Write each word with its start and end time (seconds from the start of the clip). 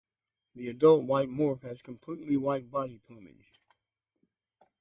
The 0.55 0.69
adult 0.69 1.03
white 1.05 1.29
morph 1.29 1.61
has 1.61 1.79
completely 1.83 2.35
white 2.35 2.71
body 2.71 2.97
plumage. 3.05 3.61